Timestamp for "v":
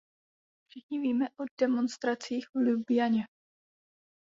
2.53-2.59